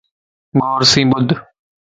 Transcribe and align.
غور 0.59 0.81
سين 0.91 1.07
ٻڌ 1.11 1.27